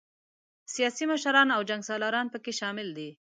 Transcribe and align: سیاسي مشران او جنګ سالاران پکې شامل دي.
سیاسي 0.73 1.03
مشران 1.11 1.47
او 1.55 1.61
جنګ 1.69 1.81
سالاران 1.89 2.27
پکې 2.33 2.51
شامل 2.59 2.87
دي. 2.97 3.09